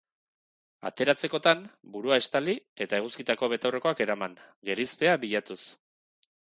[0.89, 1.61] Ateratzekotan,
[1.97, 2.57] burua estali
[2.87, 4.37] eta eguzkitako betaurrekoak eraman,
[4.71, 5.63] gerizpea bilatuz.